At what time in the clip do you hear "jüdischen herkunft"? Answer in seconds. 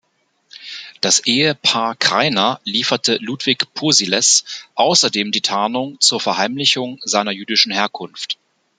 7.29-8.39